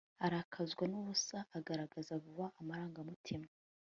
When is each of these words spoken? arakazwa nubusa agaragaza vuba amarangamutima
arakazwa 0.25 0.83
nubusa 0.91 1.37
agaragaza 1.57 2.13
vuba 2.23 2.45
amarangamutima 2.59 3.47